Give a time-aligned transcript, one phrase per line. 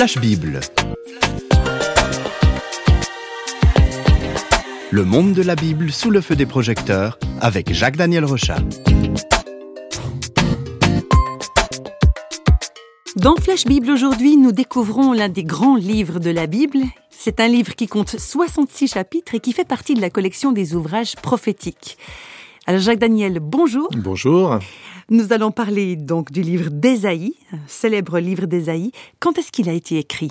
[0.00, 0.60] Flash Bible.
[4.90, 8.60] Le monde de la Bible sous le feu des projecteurs avec Jacques-Daniel Rochat.
[13.16, 16.80] Dans Flash Bible aujourd'hui, nous découvrons l'un des grands livres de la Bible.
[17.10, 20.74] C'est un livre qui compte 66 chapitres et qui fait partie de la collection des
[20.74, 21.98] ouvrages prophétiques.
[22.70, 23.88] Alors Jacques Daniel, bonjour.
[23.96, 24.60] Bonjour.
[25.08, 27.34] Nous allons parler donc du livre d'Ésaïe,
[27.66, 28.92] célèbre livre d'Ésaïe.
[29.18, 30.30] Quand est-ce qu'il a été écrit?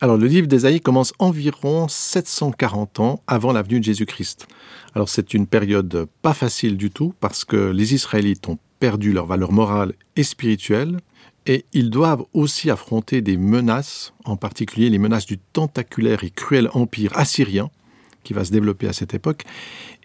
[0.00, 4.46] Alors le livre d'Ésaïe commence environ 740 ans avant la venue de Jésus-Christ.
[4.94, 9.26] Alors c'est une période pas facile du tout parce que les Israélites ont perdu leur
[9.26, 11.00] valeur morale et spirituelle
[11.44, 16.68] et ils doivent aussi affronter des menaces, en particulier les menaces du tentaculaire et cruel
[16.72, 17.68] empire assyrien
[18.22, 19.42] qui va se développer à cette époque.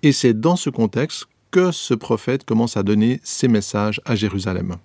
[0.02, 4.76] Et c'est dans ce contexte que ce prophète commence à donner ses messages à Jérusalem.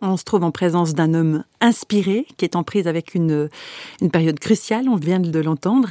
[0.00, 3.48] On se trouve en présence d'un homme inspiré qui est en prise avec une,
[4.00, 5.88] une période cruciale, on vient de l'entendre.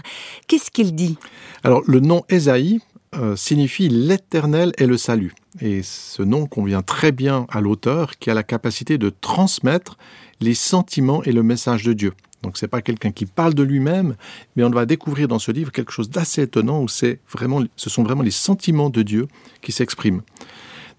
[0.48, 1.18] Qu'est-ce qu'il dit?
[1.64, 2.80] Alors le nom Ésaïe
[3.16, 5.34] euh, signifie l'éternel et le salut.
[5.60, 9.98] Et ce nom convient très bien à l'auteur qui a la capacité de transmettre
[10.40, 12.14] les sentiments et le message de Dieu.
[12.44, 14.16] Donc c'est pas quelqu'un qui parle de lui-même,
[14.56, 17.90] mais on va découvrir dans ce livre quelque chose d'assez étonnant où c'est vraiment, ce
[17.90, 19.28] sont vraiment les sentiments de Dieu
[19.62, 20.22] qui s'expriment.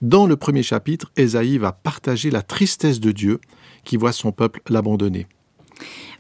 [0.03, 3.41] Dans le premier chapitre, Ésaïe va partager la tristesse de Dieu
[3.85, 5.27] qui voit son peuple l'abandonner.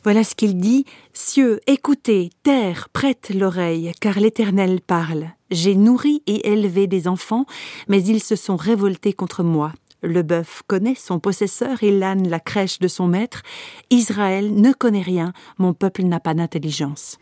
[0.05, 0.85] Voilà ce qu'il dit.
[1.13, 5.31] Cieux, écoutez, terre, prête l'oreille, car l'Éternel parle.
[5.51, 7.47] J'ai nourri et élevé des enfants,
[7.89, 9.73] mais ils se sont révoltés contre moi.
[10.03, 13.43] Le bœuf connaît son possesseur l'âne la crèche de son maître.
[13.91, 17.19] Israël ne connaît rien, mon peuple n'a pas d'intelligence.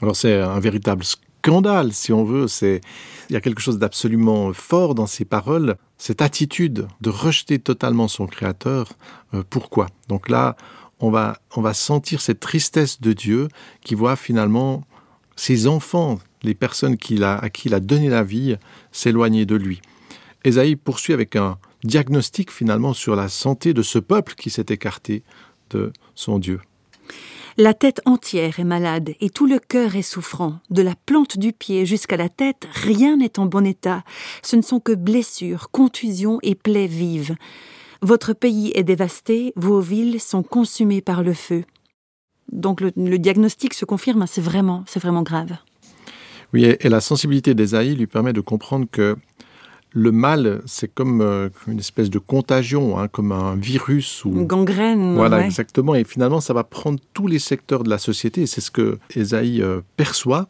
[0.00, 2.46] Alors c'est un véritable scandale, si on veut.
[2.46, 2.80] C'est
[3.28, 8.06] il y a quelque chose d'absolument fort dans ces paroles, cette attitude de rejeter totalement
[8.06, 8.92] son Créateur.
[9.34, 9.86] Euh, pourquoi?
[10.08, 10.56] Donc là,
[11.00, 13.48] on va on va sentir cette tristesse de Dieu
[13.82, 14.84] qui voit finalement
[15.34, 18.56] ses enfants, les personnes à qui il a donné la vie,
[18.92, 19.80] s'éloigner de lui.
[20.44, 25.22] Ésaïe poursuit avec un diagnostic finalement sur la santé de ce peuple qui s'est écarté
[25.70, 26.60] de son Dieu.
[27.56, 30.60] La tête entière est malade et tout le cœur est souffrant.
[30.70, 34.04] De la plante du pied jusqu'à la tête, rien n'est en bon état.
[34.42, 37.34] Ce ne sont que blessures, contusions et plaies vives.
[38.02, 41.64] Votre pays est dévasté, vos villes sont consumées par le feu.
[42.50, 45.56] Donc le, le diagnostic se confirme, c'est vraiment, c'est vraiment grave.
[46.52, 49.16] Oui, et la sensibilité d'Esaïe lui permet de comprendre que
[49.92, 54.46] le mal, c'est comme euh, une espèce de contagion, hein, comme un virus ou une
[54.46, 55.14] gangrène.
[55.14, 55.46] Voilà, ouais.
[55.46, 55.94] exactement.
[55.94, 58.46] Et finalement, ça va prendre tous les secteurs de la société.
[58.46, 60.48] C'est ce que Ésaïe euh, perçoit.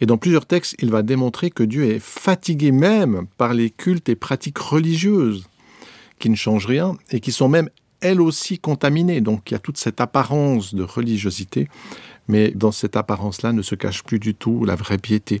[0.00, 4.08] Et dans plusieurs textes, il va démontrer que Dieu est fatigué même par les cultes
[4.08, 5.46] et pratiques religieuses
[6.18, 7.68] qui ne changent rien et qui sont même
[8.00, 9.20] elles aussi contaminées.
[9.20, 11.68] Donc il y a toute cette apparence de religiosité,
[12.28, 15.40] mais dans cette apparence-là ne se cache plus du tout la vraie piété.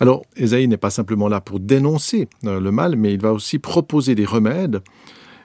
[0.00, 3.58] Alors, Ésaïe n'est pas simplement là pour dénoncer euh, le mal, mais il va aussi
[3.58, 4.80] proposer des remèdes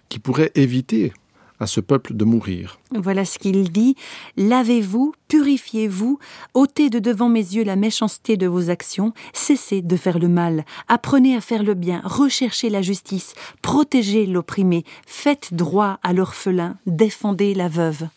[0.08, 1.12] qui pourraient éviter
[1.60, 2.80] à ce peuple de mourir.
[2.92, 3.96] Voilà ce qu'il dit.
[4.38, 6.20] Lavez-vous, purifiez-vous,
[6.54, 10.66] ôtez de devant mes yeux la méchanceté de vos actions, cessez de faire le mal,
[10.88, 17.54] apprenez à faire le bien, recherchez la justice, protégez l'opprimé, faites droit à l'orphelin, défendez
[17.54, 18.08] la veuve.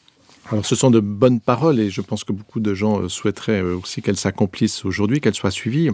[0.50, 3.60] Alors ce sont de bonnes paroles et je pense que beaucoup de gens euh, souhaiteraient
[3.60, 5.90] aussi qu'elles s'accomplissent aujourd'hui, qu'elles soient suivies.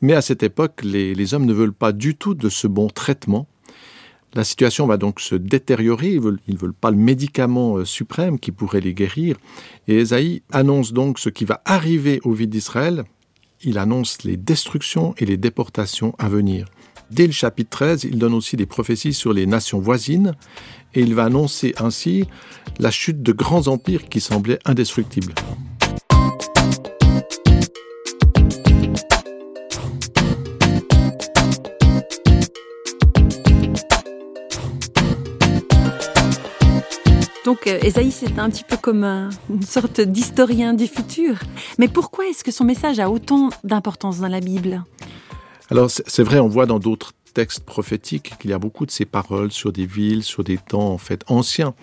[0.00, 3.46] Mais à cette époque, les, hommes ne veulent pas du tout de ce bon traitement.
[4.32, 8.52] La situation va donc se détériorer, ils ne veulent pas le médicament euh, suprême qui
[8.52, 9.36] pourrait les guérir.
[9.86, 13.04] Et Esaïe annonce donc ce qui va arriver aux villes d'Israël.
[13.62, 16.68] Il annonce les destructions et les déportations à venir.
[17.10, 20.34] Dès le chapitre 13, il donne aussi des prophéties sur les nations voisines
[20.94, 22.24] et il va annoncer ainsi
[22.78, 25.34] la chute de grands empires qui semblaient indestructibles.
[37.44, 41.40] Donc Esaïe, c'est un petit peu comme un, une sorte d'historien du futur.
[41.78, 44.84] Mais pourquoi est-ce que son message a autant d'importance dans la Bible?
[45.70, 49.04] Alors c'est vrai, on voit dans d'autres textes prophétiques qu'il y a beaucoup de ces
[49.04, 51.74] paroles sur des villes, sur des temps en fait anciens.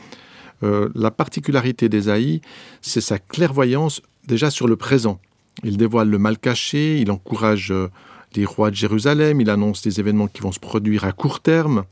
[0.63, 2.41] Euh, la particularité d'Ésaïe,
[2.81, 5.21] c'est sa clairvoyance déjà sur le présent.
[5.63, 7.89] Il dévoile le mal caché, il encourage euh,
[8.35, 11.85] les rois de Jérusalem, il annonce des événements qui vont se produire à court terme,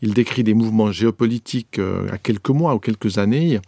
[0.00, 3.60] il décrit des mouvements géopolitiques euh, à quelques mois ou quelques années.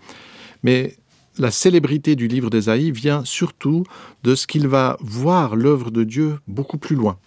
[0.62, 0.96] Mais
[1.38, 3.84] la célébrité du livre d'Ésaïe vient surtout
[4.25, 7.19] de ce qu'il va voir l'œuvre de Dieu beaucoup plus loin.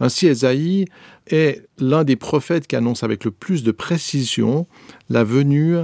[0.00, 0.86] Ainsi, Ésaïe
[1.28, 4.66] est l'un des prophètes qui annonce avec le plus de précision
[5.08, 5.76] la venue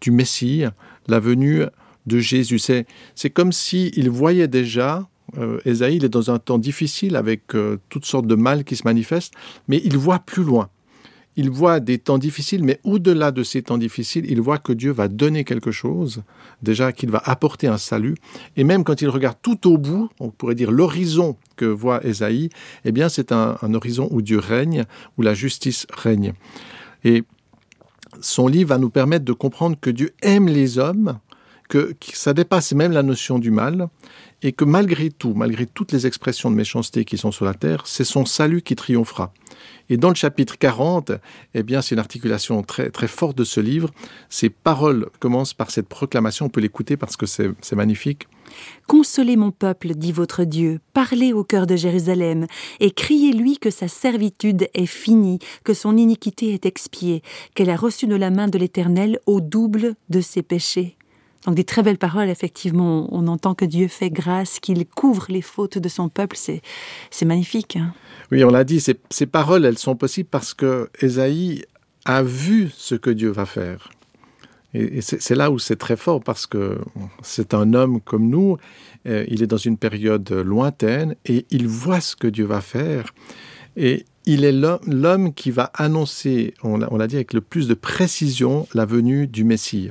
[0.00, 0.64] du Messie,
[1.08, 1.62] la venue
[2.06, 2.58] de Jésus.
[2.58, 5.08] C'est comme s'il voyait déjà,
[5.38, 8.76] euh, Ésaïe, il est dans un temps difficile avec euh, toutes sortes de mal qui
[8.76, 9.34] se manifestent,
[9.68, 10.68] mais il voit plus loin.
[11.36, 14.90] Il voit des temps difficiles, mais au-delà de ces temps difficiles, il voit que Dieu
[14.90, 16.22] va donner quelque chose,
[16.62, 18.14] déjà qu'il va apporter un salut.
[18.56, 22.48] Et même quand il regarde tout au bout, on pourrait dire l'horizon que voit Ésaïe,
[22.84, 24.84] eh bien c'est un, un horizon où Dieu règne,
[25.18, 26.32] où la justice règne.
[27.04, 27.24] Et
[28.20, 31.18] son livre va nous permettre de comprendre que Dieu aime les hommes,
[31.68, 33.88] que, ça dépasse même la notion du mal,
[34.42, 37.82] et que malgré tout, malgré toutes les expressions de méchanceté qui sont sur la terre,
[37.86, 39.32] c'est son salut qui triomphera.
[39.88, 41.12] Et dans le chapitre 40,
[41.54, 43.90] eh bien, c'est une articulation très, très forte de ce livre.
[44.28, 46.46] Ces paroles commencent par cette proclamation.
[46.46, 48.28] On peut l'écouter parce que c'est magnifique.
[48.86, 52.46] Consolez mon peuple, dit votre Dieu, parlez au cœur de Jérusalem,
[52.80, 57.22] et criez-lui que sa servitude est finie, que son iniquité est expiée,
[57.54, 60.95] qu'elle a reçu de la main de l'Éternel au double de ses péchés.
[61.46, 63.08] Donc des très belles paroles, effectivement.
[63.12, 66.36] On entend que Dieu fait grâce, qu'il couvre les fautes de son peuple.
[66.36, 67.76] C'est magnifique.
[67.76, 67.94] Hein.
[68.32, 71.64] oui, on l'a dit, ces, ces, paroles, elles sont possibles parce que Ésaïe
[72.04, 73.90] a vu ce que Dieu va faire.
[74.74, 76.78] Et, c'est là où c'est très fort parce que
[77.22, 78.58] c'est un homme comme nous,
[79.06, 83.14] euh, il est dans une période lointaine et il voit ce que Dieu va faire.
[83.76, 88.66] Et il est l'homme qui va annoncer, on l'a dit avec le plus de précision,
[88.74, 89.90] la venue du Messie.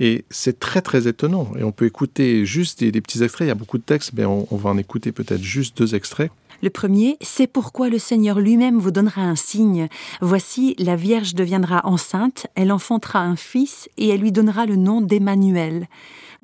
[0.00, 1.52] Et c'est très très étonnant.
[1.58, 3.46] Et on peut écouter juste des, petits extraits.
[3.46, 5.94] Il y a beaucoup de textes, mais on, on va en écouter peut-être juste deux
[5.94, 6.30] extraits.
[6.62, 9.88] Le premier, c'est pourquoi le Seigneur lui-même vous donnera un signe.
[10.20, 15.00] Voici, la Vierge deviendra enceinte, elle enfantera un fils et elle lui donnera le nom
[15.00, 15.88] d'Emmanuel.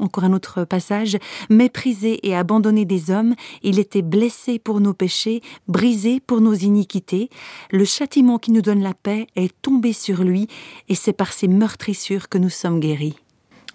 [0.00, 1.18] Encore un autre passage.
[1.50, 7.30] Méprisé et abandonné des hommes, il était blessé pour nos péchés, brisé pour nos iniquités.
[7.70, 10.48] Le châtiment qui nous donne la paix est tombé sur lui,
[10.88, 13.16] et c'est par ses meurtrissures que nous sommes guéris.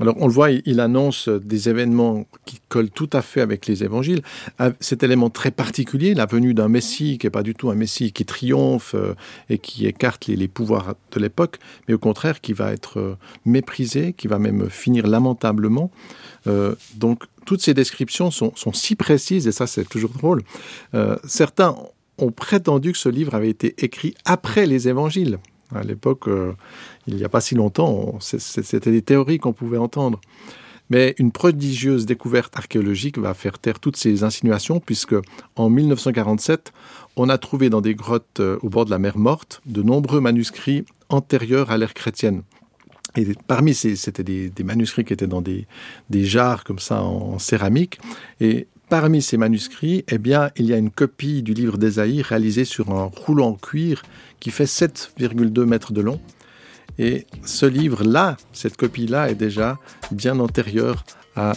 [0.04, 3.86] Alors on le voit, il annonce des événements qui collent tout à fait avec les
[3.86, 4.22] évangiles.
[4.60, 7.76] Ah, cet élément très particulier, la venue d'un Messie qui n'est pas du tout un
[7.76, 9.16] Messie qui triomphe euh,
[9.50, 11.58] et qui écarte les, pouvoirs de l'époque,
[11.88, 13.16] mais au contraire qui va être euh,
[13.46, 15.90] méprisé, qui va même finir lamentablement.
[16.48, 20.42] Euh, donc toutes ces descriptions sont, si précises, et ça c'est toujours drôle.
[21.26, 21.78] certains
[22.18, 25.40] ont prétendu que ce livre avait été écrit après les évangiles.
[25.76, 26.54] À l'époque, euh,
[27.08, 30.20] il n'y a pas si longtemps, c'était des théories qu'on pouvait entendre.
[30.90, 35.16] Mais une prodigieuse découverte archéologique va faire taire toutes ces insinuations, puisque
[35.56, 36.74] en 1947,
[37.16, 40.20] on a trouvé dans des grottes euh, au bord de la mer Morte de nombreux
[40.20, 42.44] manuscrits antérieurs à l'ère chrétienne.
[43.16, 45.68] Et parmi ces, c'était des, manuscrits qui étaient dans des,
[46.10, 48.00] des jarres comme ça en, céramique.
[48.42, 52.64] Et parmi ces manuscrits, eh bien, il y a une copie du livre d'Ésaïe réalisée
[52.64, 54.04] sur un rouleau en cuir
[54.40, 56.22] qui fait 7,2 mètres de long.
[57.00, 59.80] Et ce livre-là, cette copie-là, est déjà
[60.12, 61.06] bien antérieure
[61.36, 61.54] à,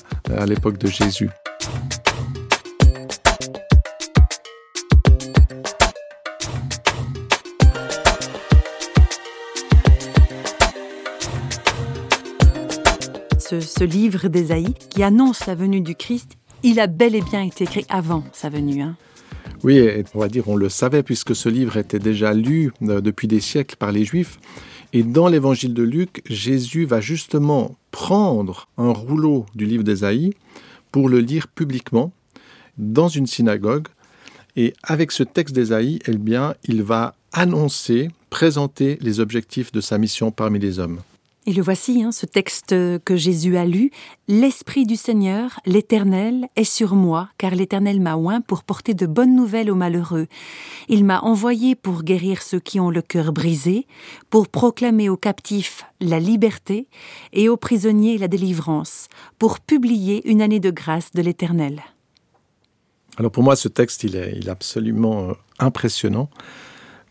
[0.46, 1.28] l'époque de Jésus.
[13.38, 17.42] Ce, ce, livre d'Ésaïe qui annonce la venue du Christ, il a bel et bien
[17.42, 18.82] été écrit avant sa venue.
[18.82, 18.96] Hein.
[19.62, 19.80] Oui,
[20.14, 23.40] on va dire, on le savait puisque ce livre était déjà lu euh, depuis des
[23.40, 24.38] siècles par les Juifs.
[24.92, 30.34] Et dans l'évangile de Luc, Jésus va justement prendre un rouleau du livre d'Ésaïe
[30.90, 32.12] pour le lire publiquement
[32.78, 33.86] dans une synagogue.
[34.56, 39.98] Et avec ce texte d'Ésaïe, eh bien, il va annoncer, présenter les objectifs de sa
[39.98, 41.00] mission parmi les hommes.
[41.48, 42.74] Et le voici, hein, ce texte
[43.04, 43.92] que Jésus a lu.
[44.26, 49.36] L'Esprit du Seigneur, l'Éternel, est sur moi, car l'Éternel m'a oint pour porter de bonnes
[49.36, 50.26] nouvelles aux malheureux.
[50.88, 53.86] Il m'a envoyé pour guérir ceux qui ont le cœur brisé,
[54.28, 56.88] pour proclamer aux captifs la liberté
[57.32, 59.06] et aux prisonniers la délivrance,
[59.38, 61.80] pour publier une année de grâce de l'Éternel.
[63.18, 66.28] Alors pour moi, ce texte, il est, absolument euh, impressionnant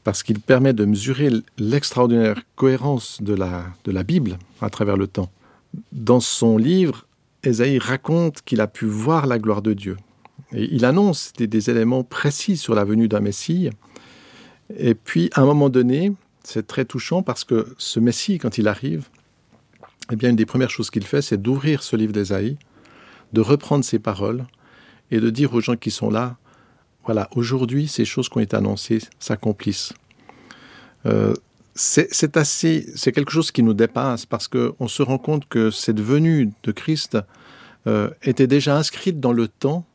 [0.05, 5.07] parce qu'il permet de mesurer l'extraordinaire cohérence de la, de la Bible à travers le
[5.07, 5.31] temps.
[5.91, 7.07] Dans son livre,
[7.43, 9.97] Esaïe raconte qu'il a pu voir la gloire de Dieu.
[10.53, 13.71] Et il annonce des, des éléments précis sur la venue d'un Messie.
[14.77, 18.67] Et puis, à un moment donné, c'est très touchant parce que ce Messie, quand il
[18.67, 19.09] arrive,
[20.11, 22.57] eh bien, une des premières choses qu'il fait, c'est d'ouvrir ce livre d'Ésaïe,
[23.33, 24.45] de reprendre ses paroles
[25.09, 26.37] et de dire aux gens qui sont là,
[27.05, 29.93] voilà, aujourd'hui, ces choses qui ont été annoncées s'accomplissent.
[31.05, 31.33] Euh,
[31.75, 35.99] c'est assez, c'est quelque chose qui nous dépasse parce qu'on se rend compte que cette
[35.99, 37.17] venue de Christ
[37.85, 39.85] euh, était déjà inscrite dans le temps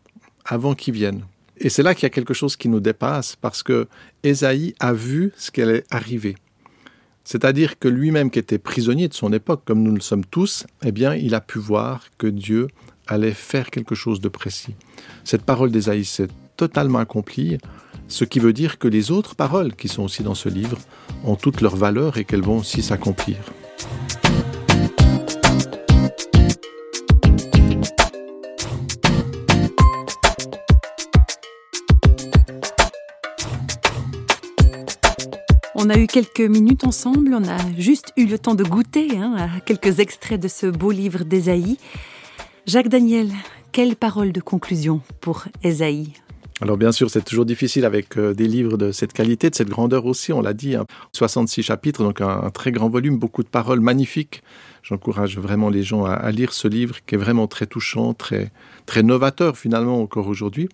[0.44, 1.22] avant qu'il vienne.
[1.56, 3.88] Et c'est là qu'il y a quelque chose qui nous dépasse parce que
[4.22, 6.36] Ésaïe a vu ce qui allait arriver.
[7.24, 10.92] C'est-à-dire que lui-même qui était prisonnier de son époque, comme nous le sommes tous, eh
[10.92, 12.68] bien, il a pu voir que Dieu
[13.06, 14.74] allait faire quelque chose de précis.
[15.24, 16.28] Cette parole d'Ésaïe s'est
[16.60, 17.56] totalement accomplie,
[18.06, 20.76] ce qui veut dire que les autres paroles qui sont aussi dans ce livre
[21.24, 23.38] ont toute leur valeur et qu'elles vont aussi s'accomplir.
[35.74, 39.34] On a eu quelques minutes ensemble, on a juste eu le temps de goûter hein,
[39.38, 41.78] à quelques extraits de ce beau livre d'Ésaïe.
[42.66, 43.30] Jacques Daniel,
[43.72, 46.12] quelle parole de conclusion pour Ésaïe?
[46.60, 49.70] Alors bien sûr, c'est toujours difficile avec euh, des livres de cette qualité, de cette
[49.70, 50.74] grandeur aussi, on l'a dit,
[51.12, 51.62] 66 hein.
[51.62, 54.42] chapitres, donc un, très grand volume, beaucoup de paroles magnifiques.
[54.82, 58.50] J'encourage vraiment les gens à, lire ce livre qui est vraiment très touchant, très,
[58.86, 60.68] très novateur finalement encore aujourd'hui.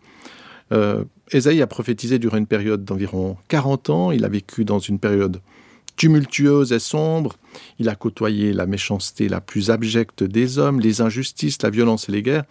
[0.73, 4.11] Euh, a prophétisé durant une période d'environ 40 ans.
[4.13, 5.41] Il a vécu dans une période
[5.97, 7.37] tumultueuse et sombre.
[7.79, 12.13] Il a côtoyé la méchanceté la plus abjecte des hommes, les injustices, la violence et
[12.13, 12.45] les guerres.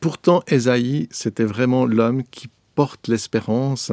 [0.00, 3.92] Pourtant, Ésaïe, c'était vraiment l'homme qui porte l'espérance,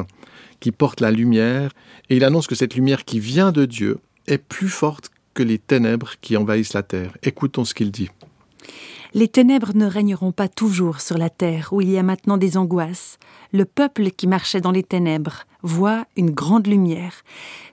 [0.62, 1.72] qui porte la lumière,
[2.10, 5.60] et il annonce que cette lumière qui vient de Dieu est plus forte que les
[5.60, 7.18] ténèbres qui envahissent la terre.
[7.24, 8.10] Écoutons ce qu'il dit.
[9.14, 12.58] Les ténèbres ne régneront pas toujours sur la terre où il y a maintenant des
[12.58, 13.20] angoisses.
[13.52, 17.24] Le peuple qui marchait dans les ténèbres voit une grande lumière.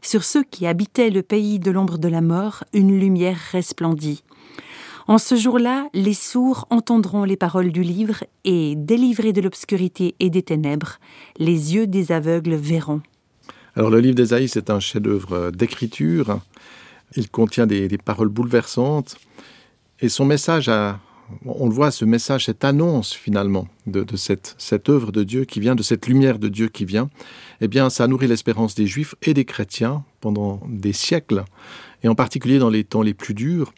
[0.02, 4.22] Sur ceux qui habitaient le pays de l'ombre de la mort, une lumière resplendit.
[5.06, 10.30] En ce jour-là, les sourds entendront les paroles du livre et, délivrés de l'obscurité et
[10.30, 10.98] des ténèbres,
[11.36, 13.02] les yeux des aveugles verront.
[13.76, 16.38] Alors le livre d'Ésaïe, c'est un chef-d'œuvre d'écriture.
[17.16, 19.16] Il contient des, paroles bouleversantes.
[20.00, 21.00] Et son message a,
[21.44, 25.60] on le voit, ce message, cette annonce finalement de, cette, cette œuvre de Dieu qui
[25.60, 27.10] vient, de cette lumière de Dieu qui vient,
[27.60, 31.44] eh bien, ça nourrit l'espérance des Juifs et des chrétiens pendant des siècles,
[32.04, 33.72] et en particulier dans les temps les plus durs.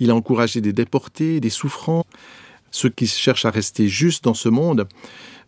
[0.00, 2.04] Il a encouragé des déportés, des souffrants,
[2.70, 4.86] ceux qui cherchent à rester juste dans ce monde.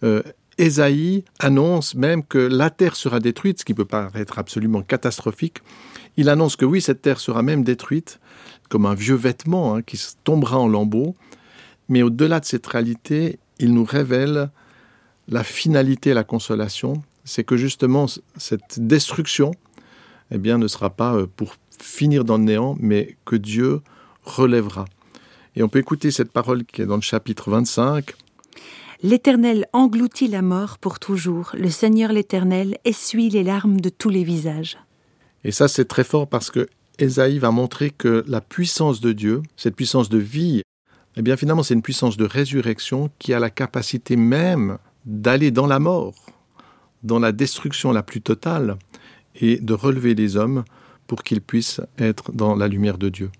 [0.04, 0.22] Euh,
[0.56, 5.58] Ésaïe annonce même que la terre sera détruite, ce qui peut paraître absolument catastrophique.
[6.16, 8.20] Il annonce que oui, cette terre sera même détruite,
[8.68, 11.16] comme un vieux vêtement hein, qui tombera en lambeaux,
[11.88, 14.50] mais au-delà de cette réalité, il nous révèle
[15.28, 18.06] la finalité la consolation, c'est que justement
[18.36, 19.52] cette destruction
[20.30, 23.80] eh bien, ne sera pas euh, pour finir dans le néant, mais que Dieu
[24.24, 24.84] relèvera.
[25.56, 28.12] Et on peut écouter cette parole qui est dans le chapitre 25.
[29.02, 31.50] L'Éternel engloutit la mort pour toujours.
[31.54, 34.78] Le Seigneur l'Éternel essuie les larmes de tous les visages.
[35.42, 36.68] Et ça, c'est très fort parce que
[36.98, 40.62] Ésaïe va montrer que la puissance de Dieu, cette puissance de vie
[41.16, 45.66] eh bien finalement c'est une puissance de résurrection qui a la capacité même d'aller dans
[45.66, 46.26] la mort,
[47.02, 48.76] dans la destruction la plus totale,
[49.40, 50.64] et de relever les hommes
[51.10, 53.32] pour qu'ils puissent être dans la lumière de Dieu.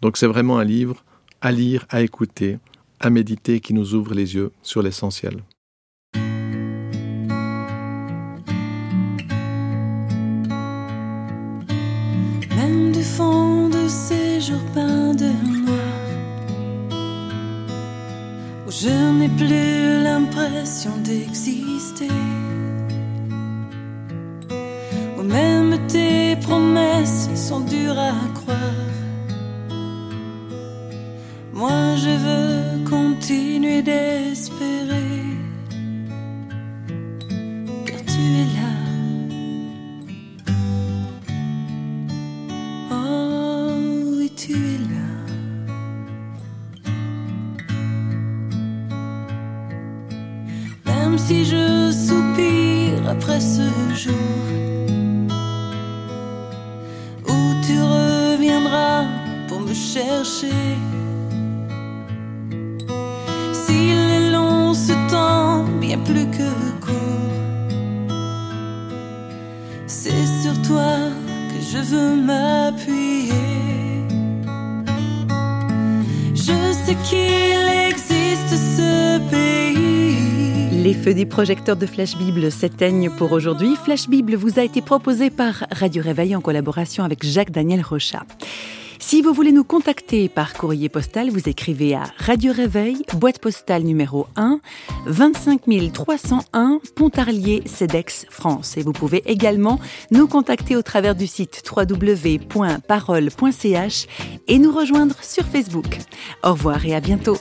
[0.00, 1.04] Donc c'est vraiment un livre
[1.42, 2.58] à lire, à écouter,
[3.00, 5.42] à méditer qui nous ouvre les yeux sur l'essentiel.
[12.56, 15.36] Même du fond de ces jours de.
[27.46, 28.96] Sont dures à croire.
[31.52, 34.75] Moi je veux continuer d'espérer.
[60.36, 60.76] Chercher.
[63.52, 66.50] S'il est long ce temps, bien plus que
[66.80, 68.14] court,
[69.86, 71.10] c'est sur toi
[71.50, 73.32] que je veux m'appuyer.
[76.34, 79.76] Je sais qu'il existe ce pays
[80.82, 83.74] les feux des projecteurs de Flash Bible s'éteignent pour aujourd'hui.
[83.82, 88.22] Flash Bible vous a été proposé par Radio Réveil en collaboration avec Jacques-Daniel Rochat.
[89.08, 93.84] Si vous voulez nous contacter par courrier postal, vous écrivez à Radio Réveil, boîte postale
[93.84, 94.58] numéro 1,
[95.06, 95.60] 25
[95.92, 98.76] 301, Pontarlier, CEDEX, France.
[98.76, 99.78] Et vous pouvez également
[100.10, 102.46] nous contacter au travers du site www.parole.ch
[104.48, 105.98] et nous rejoindre sur Facebook.
[106.42, 107.36] Au revoir et à bientôt.